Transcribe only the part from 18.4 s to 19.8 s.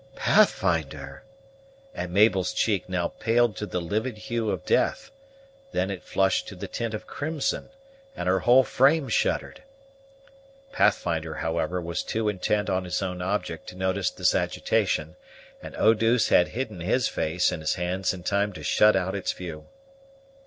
to shut out its view.